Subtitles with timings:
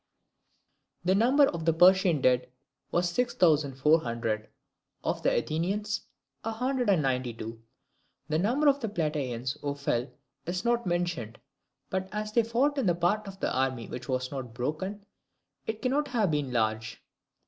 [1.05, 2.49] The number of the Persian dead
[2.91, 4.49] was six thousand four hundred;
[5.03, 6.01] of the Athenians,
[6.43, 7.61] a hundred and ninety two.
[8.27, 10.09] The number of Plataeans who fell
[10.47, 11.37] is not mentioned,
[11.91, 15.05] but as they fought in the part of the army which was not broken,
[15.67, 17.03] it cannot have been large.